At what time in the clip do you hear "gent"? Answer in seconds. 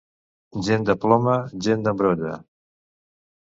0.67-0.87, 1.67-1.87